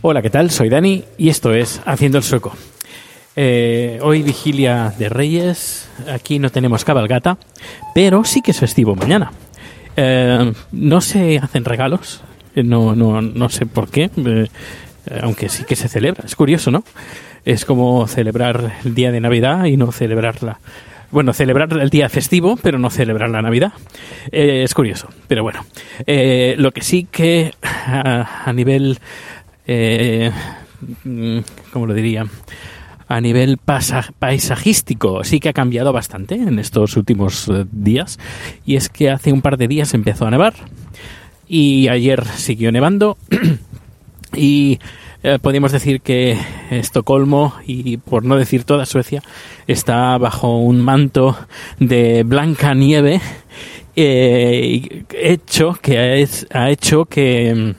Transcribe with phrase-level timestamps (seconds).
[0.00, 0.50] Hola, ¿qué tal?
[0.50, 2.52] Soy Dani y esto es Haciendo el Sueco.
[3.34, 7.36] Eh, hoy vigilia de Reyes, aquí no tenemos cabalgata,
[7.92, 9.32] pero sí que es festivo mañana.
[9.96, 12.22] Eh, no se hacen regalos,
[12.54, 14.10] eh, no, no, no sé por qué,
[15.22, 16.84] aunque sí que se celebra, es curioso, ¿no?
[17.44, 20.58] Es como celebrar el día de Navidad y no celebrarla.
[21.10, 23.72] Bueno, celebrar el día festivo, pero no celebrar la Navidad.
[24.30, 25.64] Eh, es curioso, pero bueno.
[26.06, 28.98] Eh, lo que sí que a, nivel...
[29.66, 30.30] Eh,
[31.04, 31.38] mm,
[31.72, 32.26] ¿Cómo lo diría?
[33.08, 38.18] A nivel paisajístico sí que ha cambiado bastante en estos últimos eh, días.
[38.66, 40.52] Y es que hace un par de días empezó a nevar.
[41.48, 43.16] Y ayer siguió nevando.
[44.34, 44.78] y
[45.22, 46.38] eh, podemos decir que
[46.70, 49.22] Estocolmo y por no decir toda Suecia
[49.66, 51.36] está bajo un manto
[51.78, 53.20] de blanca nieve
[53.96, 57.74] eh, hecho que ha hecho que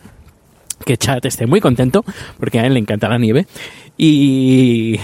[0.85, 2.03] que Chad esté muy contento
[2.39, 3.45] porque a él le encanta la nieve
[4.01, 4.97] y,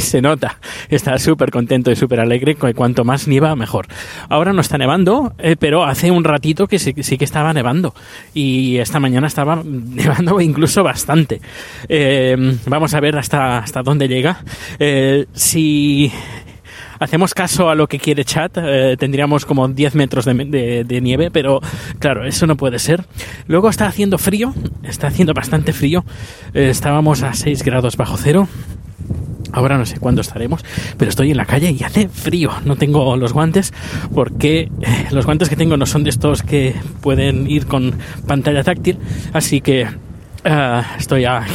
[0.00, 0.58] se nota,
[0.90, 3.86] está súper contento y súper alegre, cuanto más nieva mejor.
[4.28, 7.94] Ahora no está nevando, eh, pero hace un ratito que sí, sí que estaba nevando
[8.34, 11.40] y esta mañana estaba nevando incluso bastante.
[11.88, 14.44] Eh, vamos a ver hasta, hasta dónde llega.
[14.78, 16.12] Eh, si
[16.98, 21.60] hacemos caso a lo que quiere Chat, eh, tendríamos como 10 metros de, nieve, pero
[21.98, 23.04] claro, eso no puede ser.
[23.46, 26.04] Luego está haciendo frío, está haciendo bastante frío.
[26.54, 28.48] Eh, estábamos a 6 grados bajo cero.
[29.52, 30.64] Ahora no sé cuándo estaremos,
[30.98, 32.50] pero estoy en la calle y hace frío.
[32.64, 33.72] No tengo los guantes
[34.14, 37.94] porque eh, los guantes que tengo no son de estos que pueden ir con
[38.26, 38.98] pantalla táctil,
[39.32, 39.86] así que
[40.44, 41.46] ah, estoy a,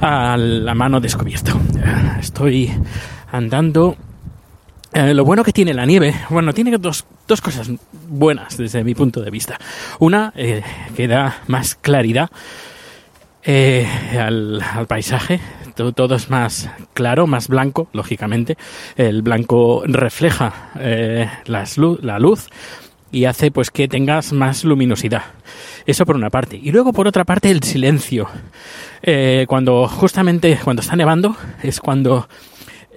[0.00, 1.60] a la mano descubierto.
[1.84, 2.72] Ah, Estoy
[3.30, 3.96] andando
[4.94, 7.70] eh, lo bueno que tiene la nieve, bueno, tiene dos, dos cosas
[8.08, 9.58] buenas desde mi punto de vista.
[9.98, 10.62] Una, eh,
[10.96, 12.30] que da más claridad
[13.42, 13.86] eh,
[14.18, 15.40] al, al paisaje,
[15.76, 18.56] todo, todo es más claro, más blanco, lógicamente.
[18.96, 20.70] El blanco refleja
[21.46, 22.46] las lu- la luz
[23.10, 25.22] y hace pues que tengas más luminosidad.
[25.86, 26.58] Eso por una parte.
[26.62, 28.28] Y luego por otra parte el silencio.
[29.46, 32.28] Cuando justamente cuando está nevando es cuando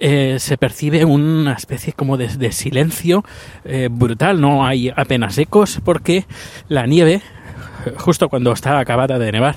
[0.00, 3.24] eh, se percibe una especie como de, silencio
[3.64, 4.40] eh, brutal.
[4.40, 6.24] No hay apenas ecos porque
[6.68, 7.20] la nieve,
[7.96, 9.56] justo cuando está acabada de nevar,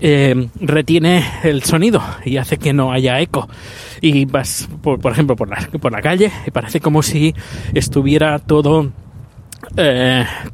[0.00, 3.48] eh, retiene el sonido y hace que no haya eco.
[4.00, 7.34] Y vas, por, ejemplo, por la, por la calle y parece como si
[7.74, 8.90] estuviera todo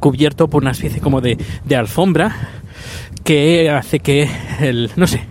[0.00, 2.34] cubierto por una especie como de, de alfombra
[3.22, 4.28] que hace que
[4.60, 5.25] el, no sé,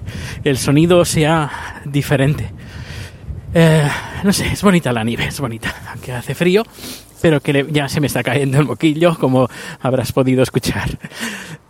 [0.44, 2.52] el sonido sea diferente.
[3.54, 3.88] Eh,
[4.24, 6.64] no sé, es bonita la nieve, es bonita, aunque hace frío,
[7.22, 9.48] pero que ya se me está cayendo el moquillo, como
[9.82, 10.90] habrás podido escuchar.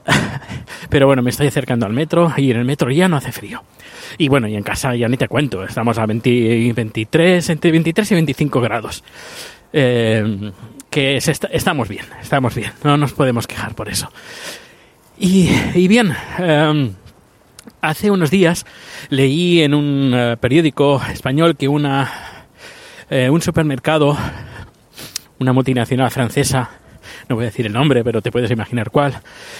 [0.89, 3.63] Pero bueno, me estoy acercando al metro y en el metro ya no hace frío.
[4.17, 8.11] Y bueno, y en casa ya ni te cuento, estamos a 20 23, entre 23
[8.11, 9.03] y 25 grados.
[9.71, 10.51] Eh,
[10.89, 14.11] que estamos bien, estamos bien, no nos podemos quejar por eso.
[15.17, 16.93] Y, y bien, em,
[17.83, 18.65] hace unos días
[19.09, 22.09] leí en un eh, periódico español que una,
[23.09, 24.17] eh, un supermercado,
[25.39, 26.69] una multinacional francesa,
[27.27, 29.19] no voy a decir el nombre, pero te puedes imaginar cuál,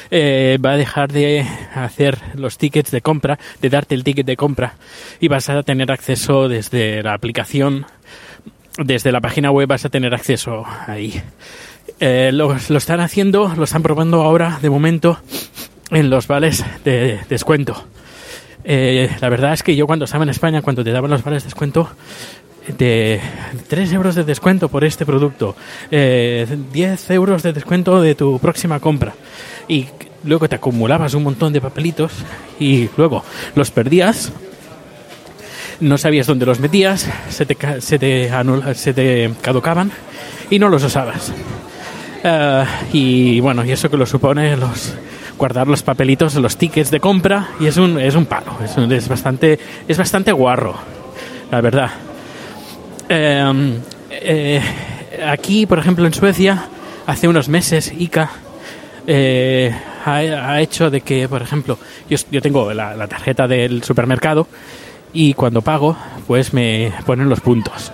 [0.09, 1.45] eh, va a dejar de
[1.75, 4.75] hacer los tickets de compra, de darte el ticket de compra,
[5.19, 7.85] y vas a tener acceso desde la aplicación,
[8.77, 11.21] desde la página web vas a tener acceso ahí.
[11.99, 15.19] Eh, lo, lo están haciendo, lo están probando ahora, de momento,
[15.91, 17.85] en los vales de descuento.
[18.65, 21.43] Eh, la verdad es que yo cuando estaba en España, cuando te daban los vales
[21.43, 21.89] de descuento,
[22.77, 23.19] de
[23.67, 25.55] 3 euros de descuento por este producto,
[25.91, 29.13] eh, 10 euros de descuento de tu próxima compra.
[29.67, 29.87] Y
[30.23, 32.11] luego te acumulabas un montón de papelitos
[32.59, 33.23] y luego
[33.55, 34.31] los perdías.
[35.81, 39.91] no sabías dónde los metías, se te, se te, anula- se te caducaban
[40.49, 41.33] y no los usabas.
[42.23, 44.93] Eh, y bueno, y eso que lo supone los
[45.37, 48.91] guardar los papelitos, los tickets de compra y es un es un palo, es, un-
[48.91, 50.75] es bastante es bastante guarro,
[51.51, 51.89] la verdad.
[53.09, 53.79] Eh,
[54.11, 54.61] eh,
[55.27, 56.65] aquí, por ejemplo, en Suecia,
[57.05, 58.29] hace unos meses, ICA
[59.05, 59.75] eh,
[60.05, 61.77] ha, ha hecho de que, por ejemplo,
[62.09, 64.47] yo, yo tengo la tarjeta del supermercado
[65.11, 67.91] y cuando pago, pues me ponen los puntos.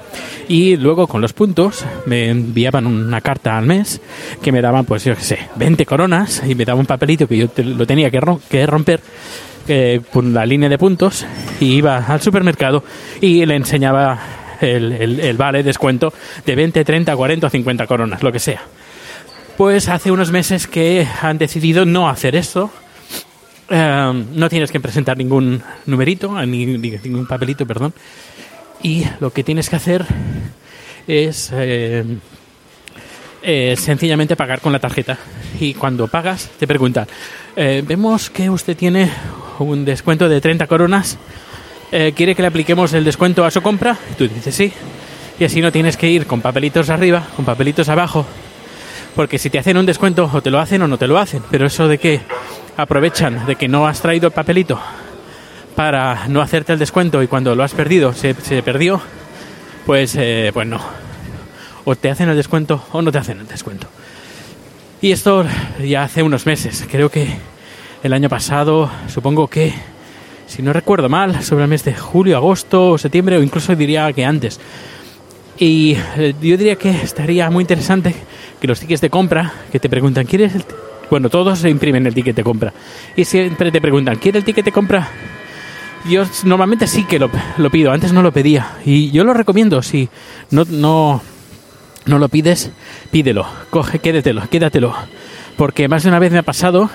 [0.50, 4.02] Y luego con los puntos me enviaban una carta al mes
[4.42, 7.38] que me daban, pues yo qué sé, 20 coronas y me daba un papelito que
[7.38, 9.00] yo lo tenía que, rom- que romper
[9.68, 11.26] eh, la línea de puntos
[11.60, 12.84] y iba al supermercado
[13.22, 14.20] y le enseñaba
[14.60, 16.12] el, vale descuento
[16.46, 18.62] de 20, 30, 40 o 50 coronas, lo que sea.
[19.56, 22.72] Pues hace unos meses que han decidido no hacer esto.
[23.70, 27.94] Eh, no tienes que presentar ningún numerito, ni, ni- ningún papelito, perdón.
[28.82, 30.06] Y lo que tienes que hacer
[31.08, 32.04] es eh,
[33.42, 35.18] eh, sencillamente pagar con la tarjeta.
[35.60, 37.08] Y cuando pagas, te preguntan,
[37.56, 39.10] eh, vemos que usted tiene
[39.60, 41.18] un descuento de 30 coronas.
[41.92, 43.98] Eh, ¿Quiere que le apliquemos el descuento a su compra?
[44.12, 44.72] Y tú dices sí.
[45.40, 48.26] Y así no tienes que ir con papelitos arriba, con papelitos abajo.
[49.16, 51.42] Porque si te hacen un descuento, o te lo hacen o no te lo hacen.
[51.50, 52.20] Pero eso de que
[52.76, 54.80] aprovechan de que no has traído el papelito
[55.80, 59.00] para no hacerte el descuento y cuando lo has perdido se, se perdió,
[59.86, 60.82] pues, eh, pues no.
[61.86, 63.88] O te hacen el descuento o no te hacen el descuento.
[65.02, 65.46] Y esto
[65.82, 67.30] ya hace unos meses, creo que
[68.04, 69.74] el año pasado, supongo que,
[70.48, 74.26] si no recuerdo mal, sobre el mes de julio, agosto septiembre, o incluso diría que
[74.26, 74.60] antes.
[75.58, 78.14] Y eh, yo diría que estaría muy interesante
[78.60, 80.76] que los tickets de compra, que te preguntan, ¿quieres el ti-?"
[81.10, 82.74] Bueno, todos se imprimen el ticket de compra.
[83.16, 85.10] Y siempre te preguntan, ¿quieres el ticket de compra?
[86.06, 87.30] Yo normalmente sí que lo,
[87.70, 88.78] pido, antes no lo pedía.
[88.86, 90.10] Y yo lo recomiendo, si
[90.50, 91.22] no, no,
[92.06, 92.72] no lo pides,
[93.12, 94.96] pídelo, coge, quédatelo, quédatelo.
[95.58, 96.90] Porque más de una vez me ha pasado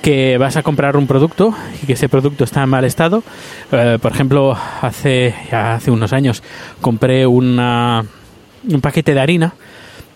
[0.00, 3.24] que vas a comprar un producto y que ese producto está en mal estado.
[3.72, 6.42] Eh, por ejemplo, hace, hace unos años
[6.80, 8.04] compré una,
[8.70, 9.54] un paquete de harina,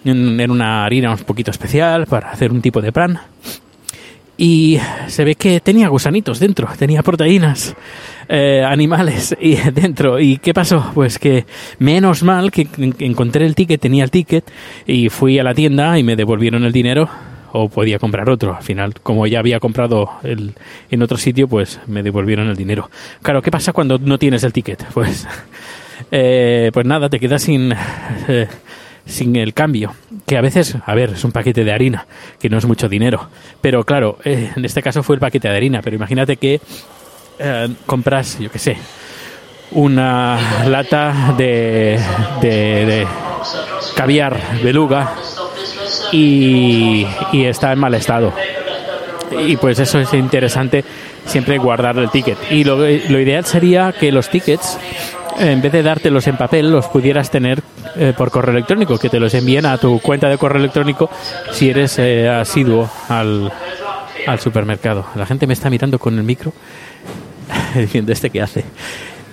[0.05, 3.21] en, en una harina un poquito especial para hacer un tipo de pan.
[4.39, 7.77] Y se ve que tenía gusanitos dentro, tenía proteínas
[8.29, 10.19] eh, animales y dentro.
[10.19, 10.91] ¿Y qué pasó?
[10.95, 11.45] Pues que
[11.79, 14.51] menos mal que en- que encontré el ticket, tenía el ticket
[14.87, 17.09] y fui a la tienda y me devolvieron el dinero
[17.53, 18.57] o podía comprar otro.
[18.57, 20.55] Al final, como ya había comprado el,
[20.91, 22.91] en otro sitio, pues me devolvieron el dinero.
[23.21, 24.83] Claro, ¿qué pasa cuando no tienes el ticket?
[24.95, 25.27] Pues,
[26.11, 27.73] eh, pues nada, te quedas sin,
[28.29, 28.49] eh,
[29.07, 29.95] sin el cambio.
[30.27, 32.07] Que a veces, a ver, es un paquete de harina,
[32.41, 33.29] que no es mucho dinero.
[33.61, 35.81] Pero claro, eh, en este caso fue el paquete de harina.
[35.83, 36.61] Pero imagínate que
[37.39, 38.77] eh, compras, yo qué sé,
[39.73, 41.99] una lata de,
[42.41, 42.49] de,
[42.87, 43.07] de
[43.97, 45.15] caviar beluga
[46.13, 48.33] y, y está en mal estado.
[49.47, 50.85] Y pues eso es interesante
[51.25, 52.37] siempre guardar el ticket.
[52.51, 54.79] Y lo, lo ideal sería que los tickets,
[55.39, 57.63] en vez de dártelos en papel, los pudieras tener
[57.97, 61.11] eh, por correo electrónico, que te los envíen a tu cuenta de correo electrónico
[61.51, 63.53] si eres eh, asiduo al,
[64.27, 65.07] al supermercado.
[65.15, 66.53] La gente me está mirando con el micro
[67.75, 68.65] diciendo este que hace.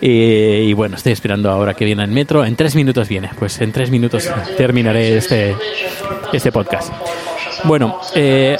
[0.02, 2.46] Y, y bueno, estoy esperando ahora que viene el metro.
[2.46, 3.30] En tres minutos viene.
[3.38, 5.56] Pues en tres minutos terminaré este,
[6.32, 6.94] este podcast.
[7.66, 8.58] Bueno, eh,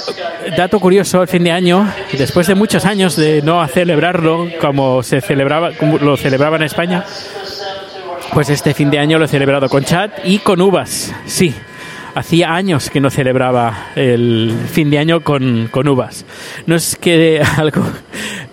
[0.56, 5.20] dato curioso, el fin de año, después de muchos años de no celebrarlo como se
[5.20, 7.04] celebraba, como lo celebraba en España,
[8.32, 11.14] pues este fin de año lo he celebrado con chat y con uvas.
[11.26, 11.54] Sí,
[12.14, 16.24] hacía años que no celebraba el fin de año con, con uvas.
[16.66, 17.82] No es que algo,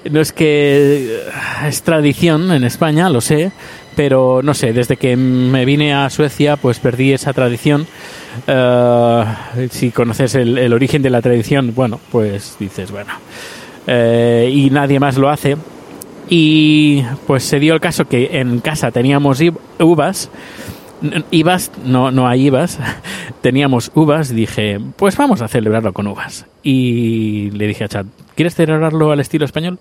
[0.09, 1.19] no es que
[1.65, 3.51] es tradición en España, lo sé,
[3.95, 7.87] pero no sé, desde que me vine a Suecia, pues perdí esa tradición.
[8.45, 9.25] Eh,
[9.71, 13.13] si conoces el, origen de la tradición, bueno, pues dices, bueno,
[13.87, 15.57] eh, y nadie más lo hace.
[16.29, 19.41] Y pues se dio el caso que en casa teníamos
[19.79, 20.29] uvas,
[21.29, 22.79] Ivas, no, no hay Ivas,
[23.41, 26.45] teníamos uvas, dije, pues vamos a celebrarlo con uvas.
[26.63, 29.79] Y le dije a Chad, ¿quieres celebrarlo al estilo español?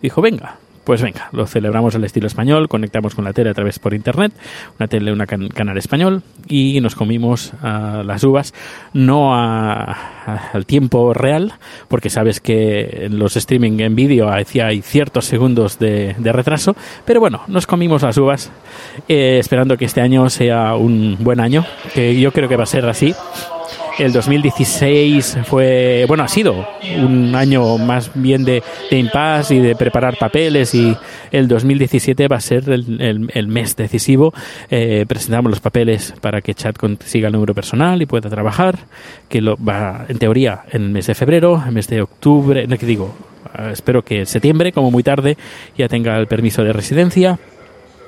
[0.00, 3.78] Dijo, venga, pues venga, lo celebramos al estilo español, conectamos con la tele a través
[3.78, 4.32] por internet,
[4.78, 8.52] una tele, una can- canal español, y nos comimos ah, las uvas,
[8.92, 11.52] no al tiempo real,
[11.88, 14.44] porque sabes que en los streaming en vídeo hay,
[14.82, 16.74] ciertos segundos de, de retraso,
[17.04, 18.50] pero bueno, nos comimos las uvas,
[19.08, 22.66] eh, esperando que este año sea un buen año, que yo creo que va a
[22.66, 23.14] ser así.
[23.98, 29.76] El 2016 fue, bueno, ha sido un año más bien de, de impasse y de
[29.76, 30.96] preparar papeles y
[31.30, 34.32] el 2017 va a ser el, el, mes decisivo.
[34.70, 38.78] Eh, presentamos los papeles para que Chat consiga el número personal y pueda trabajar,
[39.28, 42.66] que lo va en teoría en el mes de febrero, en el mes de octubre,
[42.66, 43.14] no que digo,
[43.72, 45.36] espero que en septiembre, como muy tarde,
[45.76, 47.38] ya tenga el permiso de residencia.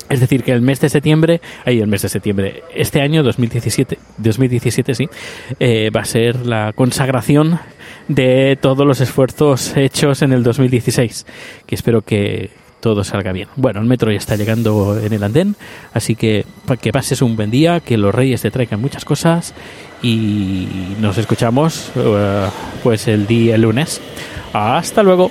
[0.08, 3.98] Es decir, que el mes de septiembre, ahí el mes de septiembre, este año 2017,
[4.18, 5.08] 2017 sí,
[5.58, 7.58] eh, va a ser la consagración
[8.08, 11.26] de todos los esfuerzos hechos en el 2016,
[11.66, 13.48] que espero que todo salga bien.
[13.56, 15.56] Bueno, el metro ya está llegando en el andén,
[15.94, 16.44] así que
[16.82, 19.54] que pases un buen día, que los reyes te traigan muchas cosas
[20.02, 20.68] y
[21.00, 22.50] nos escuchamos uh,
[22.82, 24.02] pues el día el lunes.
[24.52, 25.30] Hasta luego.